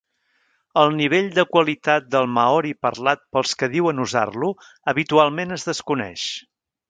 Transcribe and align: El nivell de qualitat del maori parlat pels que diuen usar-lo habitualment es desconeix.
El 0.83 0.93
nivell 0.99 1.27
de 1.35 1.43
qualitat 1.55 2.07
del 2.15 2.29
maori 2.37 2.71
parlat 2.87 3.23
pels 3.37 3.53
que 3.61 3.69
diuen 3.75 4.03
usar-lo 4.07 4.51
habitualment 4.95 5.57
es 5.59 5.69
desconeix. 5.73 6.27